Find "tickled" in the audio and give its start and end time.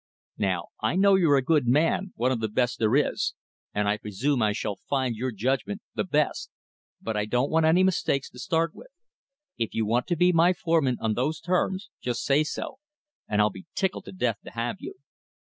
13.75-14.05